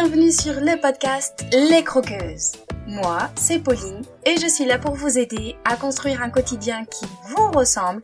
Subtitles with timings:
[0.00, 2.52] Bienvenue sur le podcast Les Croqueuses.
[2.86, 7.04] Moi, c'est Pauline et je suis là pour vous aider à construire un quotidien qui
[7.30, 8.02] vous ressemble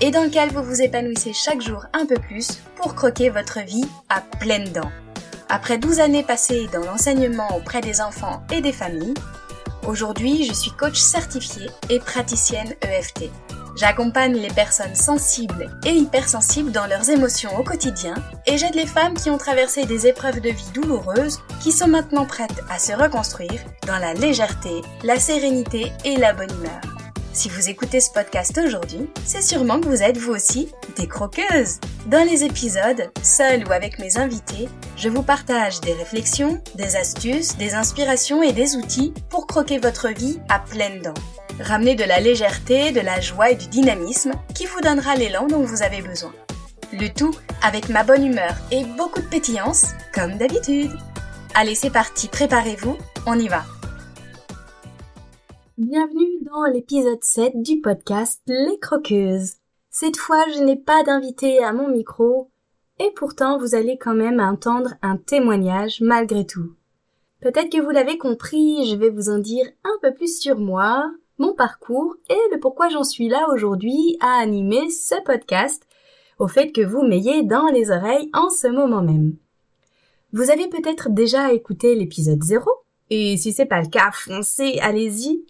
[0.00, 3.84] et dans lequel vous vous épanouissez chaque jour un peu plus pour croquer votre vie
[4.08, 4.90] à pleines dents.
[5.50, 9.12] Après 12 années passées dans l'enseignement auprès des enfants et des familles,
[9.86, 13.30] aujourd'hui je suis coach certifiée et praticienne EFT.
[13.76, 18.14] J'accompagne les personnes sensibles et hypersensibles dans leurs émotions au quotidien
[18.46, 22.24] et j'aide les femmes qui ont traversé des épreuves de vie douloureuses qui sont maintenant
[22.24, 26.80] prêtes à se reconstruire dans la légèreté, la sérénité et la bonne humeur.
[27.32, 31.80] Si vous écoutez ce podcast aujourd'hui, c'est sûrement que vous êtes vous aussi des croqueuses.
[32.06, 37.56] Dans les épisodes, seul ou avec mes invités, je vous partage des réflexions, des astuces,
[37.56, 41.14] des inspirations et des outils pour croquer votre vie à pleines dents.
[41.60, 45.62] Ramenez de la légèreté, de la joie et du dynamisme qui vous donnera l'élan dont
[45.62, 46.32] vous avez besoin.
[46.92, 47.32] Le tout
[47.62, 50.90] avec ma bonne humeur et beaucoup de pétillance, comme d'habitude.
[51.54, 52.96] Allez, c'est parti, préparez-vous,
[53.28, 53.62] on y va.
[55.78, 59.54] Bienvenue dans l'épisode 7 du podcast Les Croqueuses.
[59.90, 62.50] Cette fois, je n'ai pas d'invité à mon micro,
[62.98, 66.74] et pourtant vous allez quand même entendre un témoignage malgré tout.
[67.40, 71.12] Peut-être que vous l'avez compris, je vais vous en dire un peu plus sur moi,
[71.38, 75.86] mon parcours et le pourquoi j'en suis là aujourd'hui à animer ce podcast,
[76.38, 79.36] au fait que vous m'ayez dans les oreilles en ce moment même.
[80.32, 82.68] Vous avez peut-être déjà écouté l'épisode 0,
[83.10, 85.44] et si c'est pas le cas, foncez, allez-y.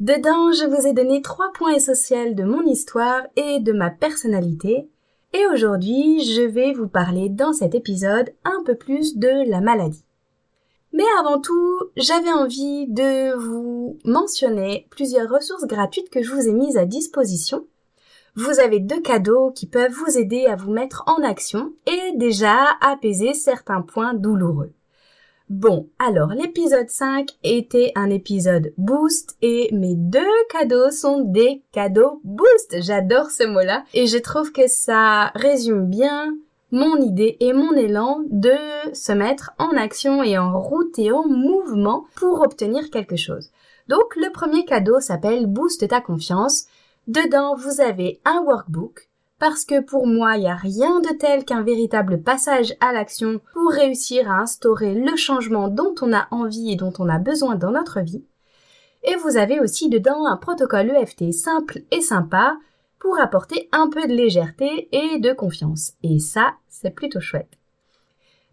[0.00, 4.88] Dedans, je vous ai donné trois points essentiels de mon histoire et de ma personnalité,
[5.34, 10.05] et aujourd'hui, je vais vous parler dans cet épisode un peu plus de la maladie.
[10.92, 16.52] Mais avant tout, j'avais envie de vous mentionner plusieurs ressources gratuites que je vous ai
[16.52, 17.66] mises à disposition.
[18.34, 22.76] Vous avez deux cadeaux qui peuvent vous aider à vous mettre en action et déjà
[22.80, 24.72] apaiser certains points douloureux.
[25.48, 32.20] Bon, alors l'épisode 5 était un épisode boost et mes deux cadeaux sont des cadeaux
[32.24, 32.82] boost.
[32.82, 36.36] J'adore ce mot-là et je trouve que ça résume bien
[36.72, 38.54] mon idée et mon élan de
[38.92, 43.50] se mettre en action et en route et en mouvement pour obtenir quelque chose.
[43.88, 46.66] Donc le premier cadeau s'appelle Boost ta confiance.
[47.06, 51.44] Dedans, vous avez un workbook parce que pour moi, il n'y a rien de tel
[51.44, 56.72] qu'un véritable passage à l'action pour réussir à instaurer le changement dont on a envie
[56.72, 58.24] et dont on a besoin dans notre vie.
[59.04, 62.56] Et vous avez aussi dedans un protocole EFT simple et sympa
[62.98, 65.92] pour apporter un peu de légèreté et de confiance.
[66.02, 67.58] Et ça, c'est plutôt chouette.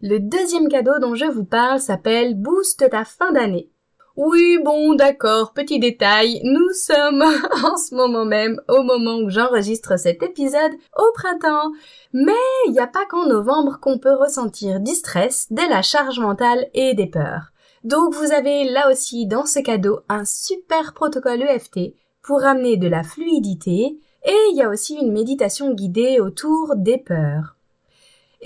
[0.00, 3.70] Le deuxième cadeau dont je vous parle s'appelle Boost ta fin d'année.
[4.16, 7.22] Oui, bon, d'accord, petit détail, nous sommes
[7.64, 11.72] en ce moment même, au moment où j'enregistre cet épisode, au printemps.
[12.12, 12.32] Mais
[12.66, 16.68] il n'y a pas qu'en novembre qu'on peut ressentir du stress, de la charge mentale
[16.74, 17.50] et des peurs.
[17.82, 22.86] Donc vous avez là aussi dans ce cadeau un super protocole EFT pour amener de
[22.88, 27.56] la fluidité et il y a aussi une méditation guidée autour des peurs.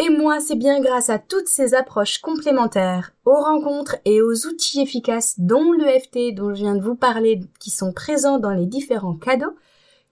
[0.00, 4.80] Et moi, c'est bien grâce à toutes ces approches complémentaires, aux rencontres et aux outils
[4.80, 9.16] efficaces dont l'EFT dont je viens de vous parler qui sont présents dans les différents
[9.16, 9.56] cadeaux,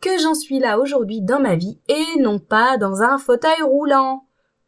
[0.01, 4.25] que j'en suis là aujourd'hui dans ma vie et non pas dans un fauteuil roulant.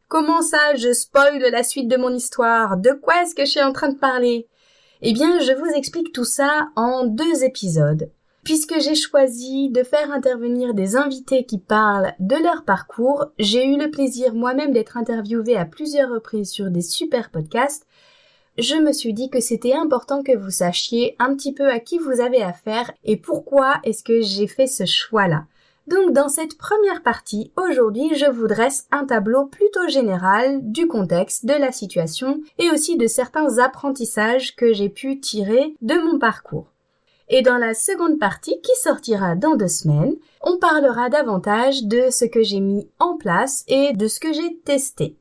[0.06, 2.76] Comment ça, je spoil la suite de mon histoire?
[2.76, 4.48] De quoi est-ce que je suis en train de parler?
[5.02, 8.10] Eh bien, je vous explique tout ça en deux épisodes.
[8.48, 13.76] Puisque j'ai choisi de faire intervenir des invités qui parlent de leur parcours, j'ai eu
[13.76, 17.86] le plaisir moi-même d'être interviewée à plusieurs reprises sur des super podcasts.
[18.56, 21.98] Je me suis dit que c'était important que vous sachiez un petit peu à qui
[21.98, 25.44] vous avez affaire et pourquoi est-ce que j'ai fait ce choix-là.
[25.86, 31.44] Donc dans cette première partie, aujourd'hui, je vous dresse un tableau plutôt général du contexte,
[31.44, 36.68] de la situation et aussi de certains apprentissages que j'ai pu tirer de mon parcours.
[37.30, 42.24] Et dans la seconde partie, qui sortira dans deux semaines, on parlera davantage de ce
[42.24, 45.18] que j'ai mis en place et de ce que j'ai testé.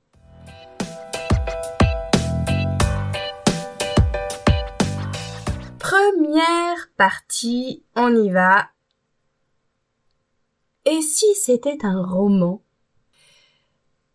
[5.80, 8.68] Première partie, on y va.
[10.86, 12.62] Et si c'était un roman?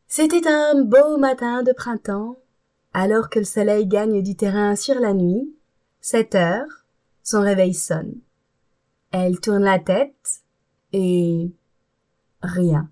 [0.06, 2.36] C'était un beau matin de printemps,
[2.94, 5.54] alors que le soleil gagne du terrain sur la nuit,
[6.00, 6.81] 7 heures,
[7.22, 8.14] son réveil sonne.
[9.10, 10.42] Elle tourne la tête
[10.92, 11.52] et
[12.42, 12.88] rien.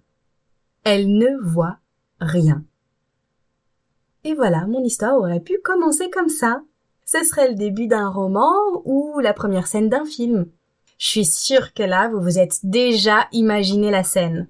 [0.84, 1.78] Elle ne voit
[2.20, 2.64] rien.
[4.24, 6.62] Et voilà, mon histoire aurait pu commencer comme ça.
[7.06, 8.52] Ce serait le début d'un roman
[8.84, 10.46] ou la première scène d'un film.
[10.98, 14.46] Je suis sûre que là, vous vous êtes déjà imaginé la scène.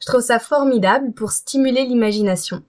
[0.00, 2.62] Je trouve ça formidable pour stimuler l'imagination.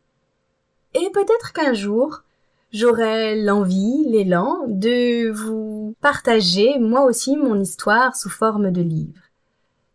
[0.94, 2.22] Et peut-être qu'un jour,
[2.72, 9.22] j'aurai l'envie, l'élan de vous partager moi aussi mon histoire sous forme de livre.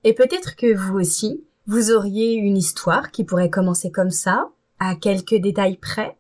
[0.05, 4.95] Et peut-être que vous aussi, vous auriez une histoire qui pourrait commencer comme ça, à
[4.95, 6.17] quelques détails près.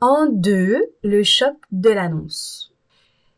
[0.00, 2.72] En deux, le choc de l'annonce.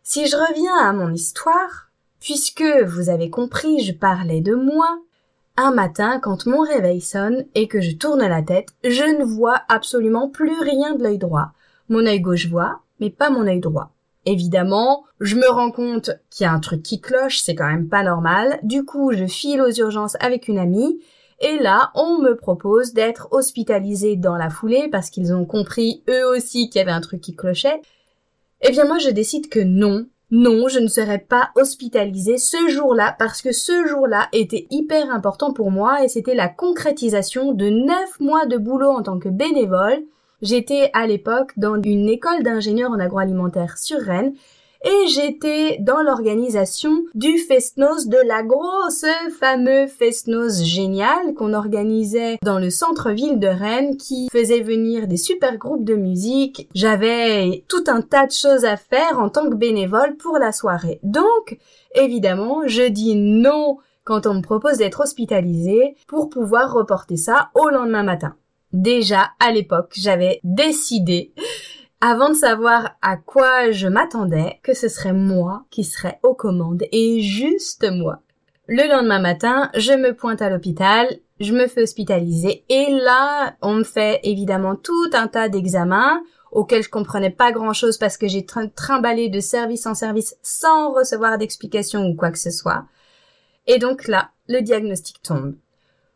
[0.02, 1.90] Si je reviens à mon histoire,
[2.20, 4.98] puisque vous avez compris, je parlais de moi,
[5.56, 9.62] un matin, quand mon réveil sonne et que je tourne la tête, je ne vois
[9.68, 11.52] absolument plus rien de l'œil droit.
[11.88, 13.90] Mon œil gauche voit, mais pas mon œil droit.
[14.26, 17.88] Évidemment, je me rends compte qu'il y a un truc qui cloche, c'est quand même
[17.88, 18.58] pas normal.
[18.62, 20.98] Du coup, je file aux urgences avec une amie.
[21.40, 26.26] Et là, on me propose d'être hospitalisée dans la foulée parce qu'ils ont compris eux
[26.26, 27.82] aussi qu'il y avait un truc qui clochait.
[28.62, 30.06] Eh bien moi, je décide que non,
[30.36, 35.52] non, je ne serai pas hospitalisée ce jour-là parce que ce jour-là était hyper important
[35.52, 40.02] pour moi et c'était la concrétisation de neuf mois de boulot en tant que bénévole.
[40.42, 44.34] J'étais à l'époque dans une école d'ingénieurs en agroalimentaire sur Rennes
[44.84, 49.06] et j'étais dans l'organisation du Festnos de la grosse
[49.38, 55.56] fameux Festnos génial qu'on organisait dans le centre-ville de Rennes qui faisait venir des super
[55.56, 56.68] groupes de musique.
[56.74, 61.00] J'avais tout un tas de choses à faire en tant que bénévole pour la soirée.
[61.02, 61.58] Donc,
[61.94, 67.70] évidemment, je dis non quand on me propose d'être hospitalisé pour pouvoir reporter ça au
[67.70, 68.36] lendemain matin.
[68.74, 71.32] Déjà, à l'époque, j'avais décidé
[72.06, 76.82] avant de savoir à quoi je m'attendais, que ce serait moi qui serais aux commandes,
[76.92, 78.20] et juste moi.
[78.66, 81.08] Le lendemain matin, je me pointe à l'hôpital,
[81.40, 86.20] je me fais hospitaliser, et là, on me fait évidemment tout un tas d'examens,
[86.52, 90.92] auxquels je comprenais pas grand chose parce que j'ai trimballé de service en service sans
[90.92, 92.84] recevoir d'explication ou quoi que ce soit.
[93.66, 95.54] Et donc là, le diagnostic tombe.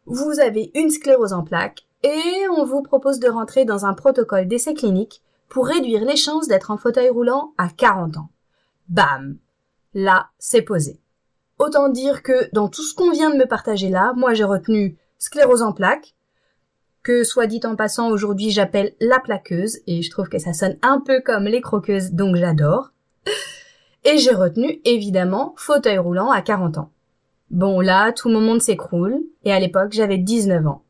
[0.04, 4.48] Vous avez une sclérose en plaques et on vous propose de rentrer dans un protocole
[4.48, 8.30] d'essai clinique pour réduire les chances d'être en fauteuil roulant à 40 ans.
[8.88, 9.38] Bam
[9.94, 11.00] Là, c'est posé.
[11.58, 14.96] Autant dire que dans tout ce qu'on vient de me partager là, moi j'ai retenu
[15.18, 16.14] sclérose en plaques,
[17.02, 20.78] que soit dit en passant aujourd'hui j'appelle la plaqueuse, et je trouve que ça sonne
[20.82, 22.92] un peu comme les croqueuses, donc j'adore.
[24.04, 26.90] Et j'ai retenu évidemment fauteuil roulant à 40 ans.
[27.50, 30.82] Bon là, tout mon monde s'écroule, et à l'époque j'avais 19 ans.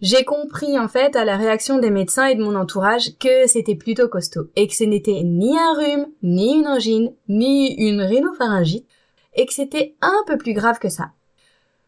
[0.00, 3.76] J'ai compris en fait à la réaction des médecins et de mon entourage que c'était
[3.76, 8.86] plutôt costaud et que ce n'était ni un rhume, ni une angine, ni une rhinopharyngite
[9.34, 11.10] et que c'était un peu plus grave que ça.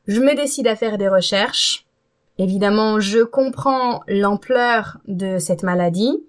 [0.07, 1.87] Je me décide à faire des recherches.
[2.39, 6.23] Évidemment, je comprends l'ampleur de cette maladie.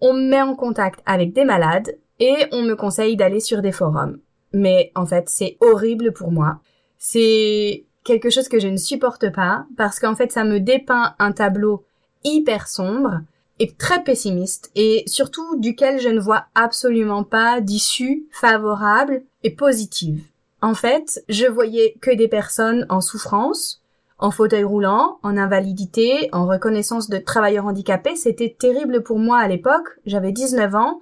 [0.00, 3.72] On me met en contact avec des malades et on me conseille d'aller sur des
[3.72, 4.18] forums.
[4.52, 6.60] Mais en fait, c'est horrible pour moi.
[6.98, 11.32] C'est quelque chose que je ne supporte pas parce qu'en fait ça me dépeint un
[11.32, 11.84] tableau
[12.24, 13.20] hyper sombre
[13.58, 20.22] et très pessimiste et surtout duquel je ne vois absolument pas d'issue favorable et positive.
[20.62, 23.82] En fait, je voyais que des personnes en souffrance,
[24.18, 28.16] en fauteuil roulant, en invalidité, en reconnaissance de travailleurs handicapés.
[28.16, 31.00] C'était terrible pour moi à l'époque, j'avais 19 ans,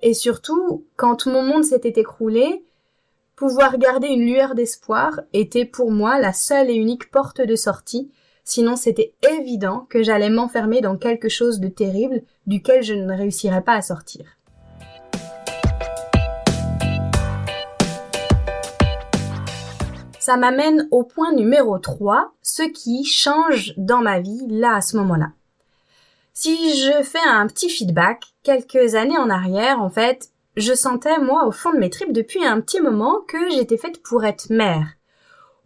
[0.00, 2.62] et surtout, quand mon monde s'était écroulé,
[3.38, 8.10] Pouvoir garder une lueur d'espoir était pour moi la seule et unique porte de sortie,
[8.42, 13.62] sinon c'était évident que j'allais m'enfermer dans quelque chose de terrible duquel je ne réussirais
[13.62, 14.26] pas à sortir.
[20.18, 24.96] Ça m'amène au point numéro 3, ce qui change dans ma vie là à ce
[24.96, 25.28] moment-là.
[26.34, 31.46] Si je fais un petit feedback, quelques années en arrière, en fait, je sentais, moi,
[31.46, 34.88] au fond de mes tripes depuis un petit moment que j'étais faite pour être mère.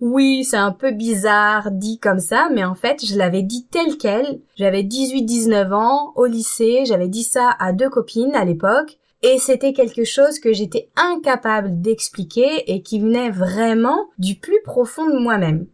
[0.00, 3.96] Oui, c'est un peu bizarre dit comme ça, mais en fait, je l'avais dit tel
[3.96, 4.40] quel.
[4.56, 9.72] J'avais 18-19 ans, au lycée, j'avais dit ça à deux copines à l'époque, et c'était
[9.72, 15.66] quelque chose que j'étais incapable d'expliquer et qui venait vraiment du plus profond de moi-même.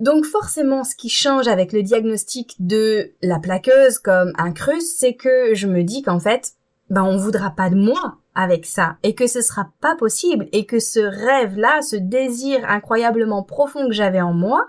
[0.00, 5.14] Donc forcément, ce qui change avec le diagnostic de la plaqueuse comme un crus, c'est
[5.14, 6.52] que je me dis qu'en fait,
[6.90, 10.66] ben on voudra pas de moi avec ça et que ce sera pas possible et
[10.66, 14.68] que ce rêve-là, ce désir incroyablement profond que j'avais en moi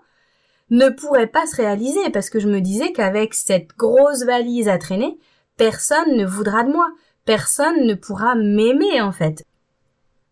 [0.69, 4.77] ne pourrait pas se réaliser parce que je me disais qu'avec cette grosse valise à
[4.77, 5.19] traîner,
[5.57, 6.87] personne ne voudra de moi,
[7.25, 9.43] personne ne pourra m'aimer en fait.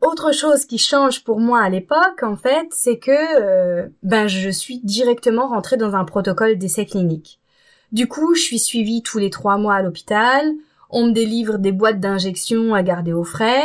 [0.02, 4.50] Autre chose qui change pour moi à l'époque, en fait, c'est que euh, ben je
[4.50, 7.42] suis directement rentrée dans un protocole d'essai clinique.
[7.92, 10.54] Du coup, je suis suivie tous les trois mois à l'hôpital,
[10.90, 13.64] on me délivre des boîtes d'injection à garder au frais.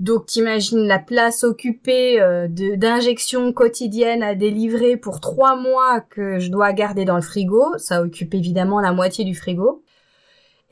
[0.00, 6.50] Donc t'imagines la place occupée euh, d'injections quotidiennes à délivrer pour trois mois que je
[6.50, 7.78] dois garder dans le frigo.
[7.78, 9.82] Ça occupe évidemment la moitié du frigo.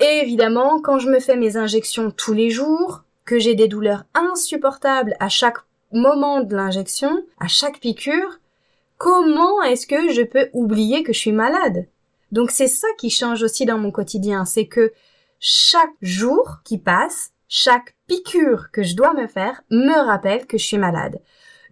[0.00, 4.04] Et évidemment, quand je me fais mes injections tous les jours, que j'ai des douleurs
[4.14, 5.58] insupportables à chaque
[5.92, 8.40] moment de l'injection, à chaque piqûre,
[8.98, 11.86] comment est-ce que je peux oublier que je suis malade?
[12.32, 14.92] Donc c'est ça qui change aussi dans mon quotidien, c'est que
[15.40, 20.66] chaque jour qui passe, chaque piqûre que je dois me faire me rappelle que je
[20.66, 21.20] suis malade.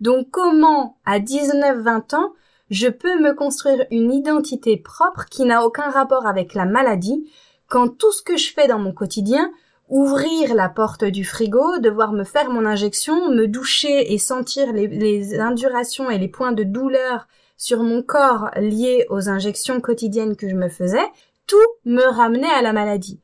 [0.00, 2.32] Donc comment, à 19-20 ans,
[2.70, 7.30] je peux me construire une identité propre qui n'a aucun rapport avec la maladie
[7.68, 9.50] quand tout ce que je fais dans mon quotidien
[9.88, 15.38] ouvrir la porte du frigo, devoir me faire mon injection, me doucher et sentir les,
[15.38, 20.54] indurations et les points de douleur sur mon corps liés aux injections quotidiennes que je
[20.54, 21.06] me faisais,
[21.46, 23.20] tout me ramenait à la maladie.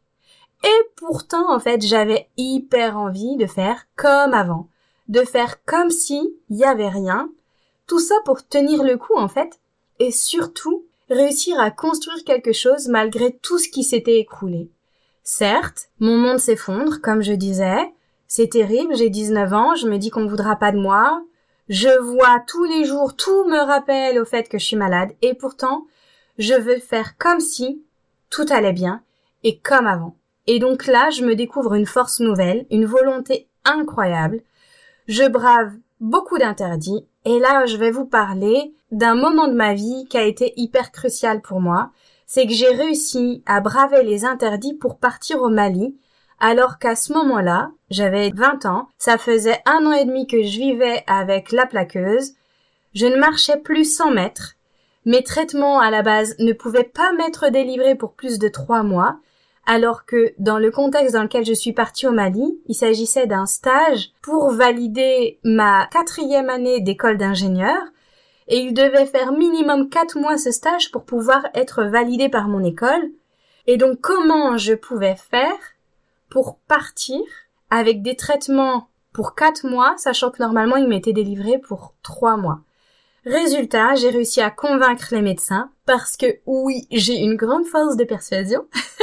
[0.65, 4.69] Et pourtant, en fait, j'avais hyper envie de faire comme avant,
[5.09, 7.31] de faire comme si il y avait rien,
[7.87, 9.61] tout ça pour tenir le coup, en fait,
[9.99, 14.71] et surtout réussir à construire quelque chose malgré tout ce qui s'était écroulé.
[15.23, 17.93] Certes, mon monde s'effondre, comme je disais.
[18.27, 21.23] C'est terrible, j'ai 19 ans, je me dis qu'on voudra pas de moi.
[21.69, 25.35] Je vois tous les jours, tout me rappelle au fait que je suis malade, et
[25.35, 25.87] pourtant,
[26.39, 27.83] je veux faire comme si
[28.31, 29.03] tout allait bien,
[29.43, 30.17] et comme avant.
[30.47, 34.43] Et donc là, je me découvre une force nouvelle, une volonté incroyable.
[35.07, 40.07] Je brave beaucoup d'interdits, et là, je vais vous parler d'un moment de ma vie
[40.09, 41.91] qui a été hyper crucial pour moi,
[42.27, 45.97] c'est que j'ai réussi à braver les interdits pour partir au Mali,
[46.41, 50.59] alors qu'à ce moment-là, j'avais 20 ans, ça faisait un an et demi que je
[50.59, 52.33] vivais avec la plaqueuse,
[52.95, 54.55] je ne marchais plus 100 mètres,
[55.07, 59.19] mes traitements à la base ne pouvaient pas m'être délivrés pour plus de trois mois,
[59.67, 63.47] alors que dans le contexte dans lequel je suis partie au Mali, il s'agissait d'un
[63.47, 67.81] stage pour valider ma quatrième année d'école d'ingénieur,
[68.49, 72.63] et il devait faire minimum quatre mois ce stage pour pouvoir être validé par mon
[72.63, 73.11] école.
[73.67, 75.57] Et donc comment je pouvais faire
[76.29, 77.21] pour partir
[77.71, 82.61] avec des traitements pour quatre mois, sachant que normalement ils m'étaient délivrés pour trois mois?
[83.25, 88.05] Résultat, j'ai réussi à convaincre les médecins parce que oui, j'ai une grande force de
[88.05, 88.67] persuasion.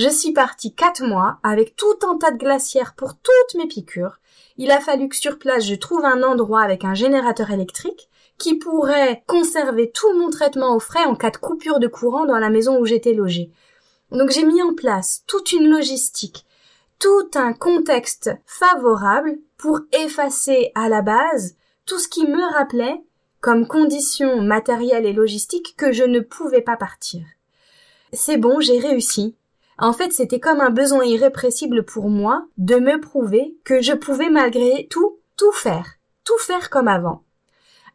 [0.00, 4.18] je suis partie quatre mois avec tout un tas de glacières pour toutes mes piqûres.
[4.56, 8.54] Il a fallu que sur place je trouve un endroit avec un générateur électrique qui
[8.54, 12.48] pourrait conserver tout mon traitement au frais en cas de coupure de courant dans la
[12.48, 13.50] maison où j'étais logée.
[14.10, 16.46] Donc j'ai mis en place toute une logistique,
[16.98, 23.02] tout un contexte favorable pour effacer à la base tout ce qui me rappelait
[23.42, 27.20] comme condition matérielle et logistique que je ne pouvais pas partir.
[28.14, 29.36] C'est bon, j'ai réussi.
[29.82, 34.28] En fait, c'était comme un besoin irrépressible pour moi de me prouver que je pouvais
[34.28, 37.24] malgré tout, tout faire, tout faire comme avant.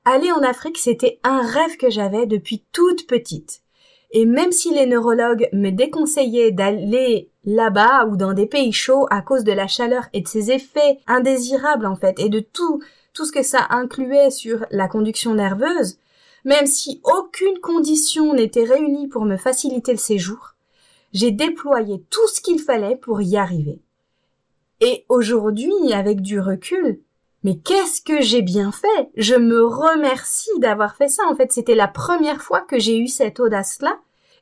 [0.03, 3.61] Aller en Afrique, c'était un rêve que j'avais depuis toute petite.
[4.09, 9.21] Et même si les neurologues me déconseillaient d'aller là-bas ou dans des pays chauds à
[9.21, 12.81] cause de la chaleur et de ses effets indésirables en fait, et de tout,
[13.13, 15.99] tout ce que ça incluait sur la conduction nerveuse,
[16.45, 20.54] même si aucune condition n'était réunie pour me faciliter le séjour,
[21.15, 23.79] j'ai déployé tout ce qu'il fallait pour y arriver.
[24.81, 26.99] Et aujourd'hui, avec du recul,
[27.45, 29.09] mais qu'est-ce que j'ai bien fait?
[29.15, 31.23] Je me remercie d'avoir fait ça.
[31.29, 33.97] En fait, c'était la première fois que j'ai eu cette audace-là.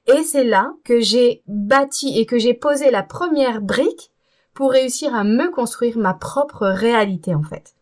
[0.08, 4.12] Et c'est là que j'ai bâti et que j'ai posé la première brique
[4.56, 7.76] pour réussir à me construire ma propre réalité, en fait.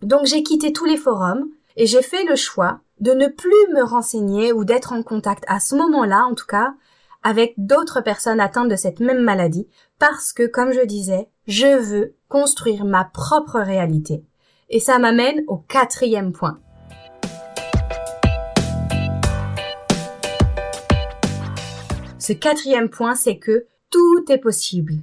[0.00, 3.82] Donc j'ai quitté tous les forums et j'ai fait le choix de ne plus me
[3.82, 6.72] renseigner ou d'être en contact à ce moment-là, en tout cas,
[7.22, 9.68] avec d'autres personnes atteintes de cette même maladie,
[9.98, 14.24] parce que, comme je disais, je veux construire ma propre réalité.
[14.68, 16.58] Et ça m'amène au quatrième point.
[22.18, 24.94] Ce quatrième point, c'est que tout est possible.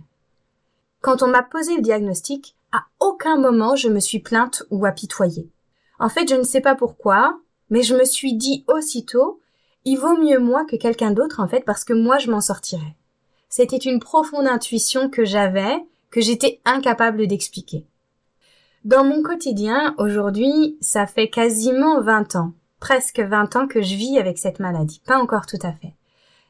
[0.99, 5.49] Quand on m'a posé le diagnostic, à aucun moment je me suis plainte ou apitoyée.
[5.99, 7.39] En fait, je ne sais pas pourquoi,
[7.69, 9.39] mais je me suis dit aussitôt,
[9.85, 12.95] il vaut mieux moi que quelqu'un d'autre en fait parce que moi je m'en sortirai.
[13.49, 15.75] C'était une profonde intuition que j'avais,
[16.09, 17.85] que j'étais incapable d'expliquer.
[18.83, 24.17] Dans mon quotidien, aujourd'hui, ça fait quasiment 20 ans, presque 20 ans que je vis
[24.17, 25.01] avec cette maladie.
[25.05, 25.93] Pas encore tout à fait.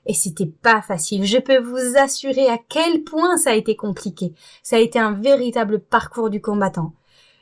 [0.06, 1.26] Et c'était pas facile.
[1.26, 4.34] Je peux vous assurer à quel point ça a été compliqué.
[4.64, 6.94] Ça a été un véritable parcours du combattant.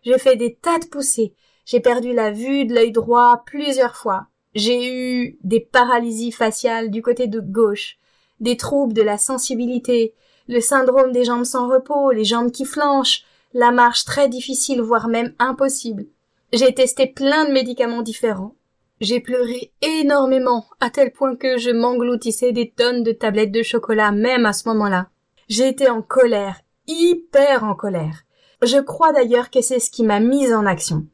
[0.04, 1.34] J'ai fait des tas de poussées.
[1.66, 4.28] J'ai perdu la vue de l'œil droit plusieurs fois.
[4.54, 7.98] J'ai eu des paralysies faciales du côté de gauche,
[8.40, 10.14] des troubles de la sensibilité,
[10.48, 15.08] le syndrome des jambes sans repos, les jambes qui flanchent, la marche très difficile, voire
[15.08, 16.06] même impossible.
[16.54, 18.56] J'ai testé plein de médicaments différents.
[19.00, 24.12] J'ai pleuré énormément, à tel point que je m'engloutissais des tonnes de tablettes de chocolat
[24.12, 25.08] même à ce moment-là.
[25.50, 28.24] Été en colère, hyper en colère.
[28.62, 31.08] Je crois d'ailleurs que c'est ce qui m'a mise en action.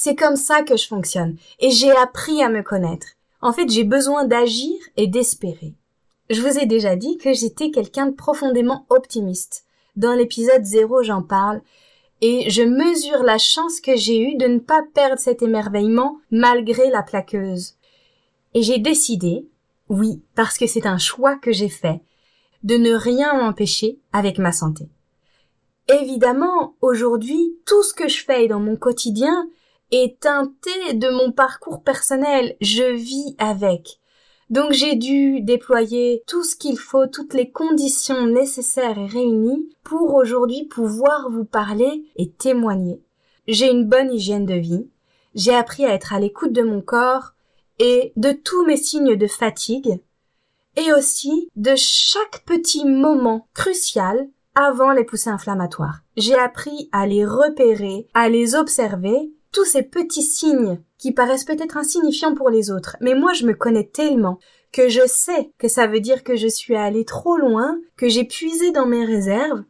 [0.00, 3.08] C'est comme ça que je fonctionne, et j'ai appris à me connaître.
[3.42, 5.74] En fait, j'ai besoin d'agir et d'espérer.
[6.30, 9.64] Je vous ai déjà dit que j'étais quelqu'un de profondément optimiste.
[9.96, 11.60] Dans l'épisode 0, j'en parle,
[12.20, 16.90] et je mesure la chance que j'ai eue de ne pas perdre cet émerveillement malgré
[16.90, 17.74] la plaqueuse.
[18.54, 19.48] Et j'ai décidé,
[19.88, 22.00] oui, parce que c'est un choix que j'ai fait,
[22.62, 24.88] de ne rien m'empêcher avec ma santé.
[25.88, 29.48] Évidemment, aujourd'hui, tout ce que je fais dans mon quotidien
[29.90, 32.56] est teinté de mon parcours personnel.
[32.60, 34.00] Je vis avec.
[34.50, 40.14] Donc j'ai dû déployer tout ce qu'il faut, toutes les conditions nécessaires et réunies pour
[40.14, 43.02] aujourd'hui pouvoir vous parler et témoigner.
[43.46, 44.88] J'ai une bonne hygiène de vie.
[45.34, 47.32] J'ai appris à être à l'écoute de mon corps
[47.78, 50.00] et de tous mes signes de fatigue
[50.76, 56.00] et aussi de chaque petit moment crucial avant les poussées inflammatoires.
[56.16, 61.76] J'ai appris à les repérer, à les observer, tous ces petits signes qui paraissent peut-être
[61.76, 64.38] insignifiants pour les autres, mais moi je me connais tellement
[64.70, 68.22] que je sais que ça veut dire que je suis allée trop loin, que j'ai
[68.22, 69.64] puisé dans mes réserves,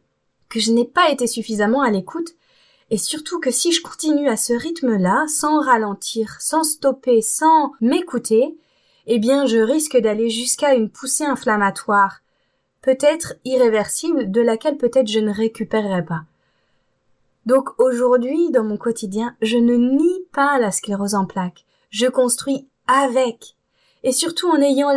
[0.47, 2.35] que je n'ai pas été suffisamment à l'écoute,
[2.91, 8.55] et surtout que si je continue à ce rythme-là, sans ralentir, sans stopper, sans m'écouter,
[9.07, 12.19] eh bien je risque d'aller jusqu'à une poussée inflammatoire,
[12.83, 16.25] peut-être irréversible, de laquelle peut-être je ne récupérerai pas.
[17.45, 21.65] Donc aujourd'hui, dans mon quotidien, je ne nie pas la sclérose en plaques.
[21.89, 23.55] Je construis avec.
[24.03, 24.91] Et surtout en ayant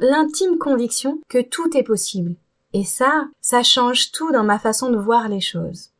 [0.00, 2.34] l'intime conviction que tout est possible.
[2.72, 5.90] Et ça, ça change tout dans ma façon de voir les choses.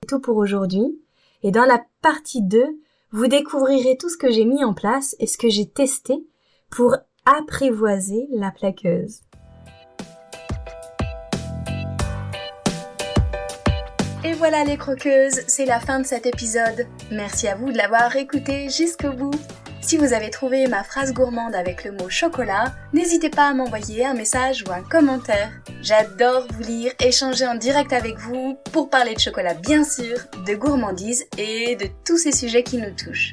[0.00, 0.98] C'est tout pour aujourd'hui.
[1.42, 2.78] Et dans la partie 2,
[3.10, 6.24] vous découvrirez tout ce que j'ai mis en place et ce que j'ai testé
[6.70, 9.20] pour apprivoiser la plaqueuse.
[14.24, 16.86] Et voilà les croqueuses, c'est la fin de cet épisode.
[17.10, 19.34] Merci à vous de l'avoir écouté jusqu'au bout.
[19.80, 24.06] Si vous avez trouvé ma phrase gourmande avec le mot chocolat, n'hésitez pas à m'envoyer
[24.06, 25.50] un message ou un commentaire.
[25.82, 30.54] J'adore vous lire, échanger en direct avec vous pour parler de chocolat bien sûr, de
[30.54, 33.32] gourmandise et de tous ces sujets qui nous touchent.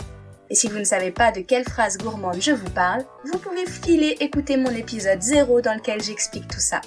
[0.49, 3.67] Et si vous ne savez pas de quelle phrase gourmande je vous parle, vous pouvez
[3.67, 6.81] filer écouter mon épisode 0 dans lequel j'explique tout ça.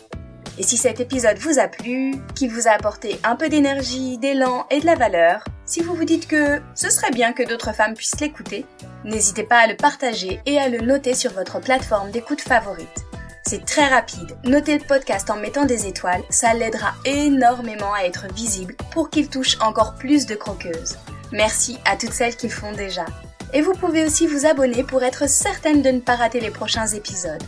[0.59, 4.67] Et si cet épisode vous a plu, qu'il vous a apporté un peu d'énergie, d'élan
[4.71, 7.95] et de la valeur, si vous vous dites que ce serait bien que d'autres femmes
[7.95, 8.67] puissent l'écouter,
[9.05, 13.05] n'hésitez pas à le partager et à le noter sur votre plateforme d'écoute favorite.
[13.45, 14.37] C'est très rapide.
[14.45, 19.29] Notez le podcast en mettant des étoiles, ça l'aidera énormément à être visible pour qu'il
[19.29, 20.97] touche encore plus de croqueuses.
[21.33, 23.07] Merci à toutes celles qui le font déjà.
[23.55, 26.87] Et vous pouvez aussi vous abonner pour être certaine de ne pas rater les prochains
[26.87, 27.43] épisodes.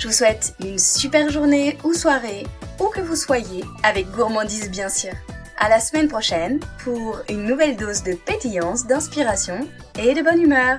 [0.00, 2.46] Je vous souhaite une super journée ou soirée,
[2.80, 5.12] où que vous soyez, avec gourmandise bien sûr.
[5.58, 10.78] À la semaine prochaine pour une nouvelle dose de pétillance, d'inspiration et de bonne humeur.